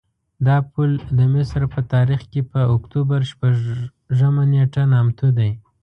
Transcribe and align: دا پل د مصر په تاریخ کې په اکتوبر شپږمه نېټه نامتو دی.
دا 0.47 0.57
پل 0.71 0.91
د 1.17 1.19
مصر 1.33 1.61
په 1.73 1.79
تاریخ 1.93 2.21
کې 2.31 2.41
په 2.51 2.59
اکتوبر 2.75 3.19
شپږمه 3.31 4.43
نېټه 4.53 4.83
نامتو 4.93 5.27
دی. 5.37 5.51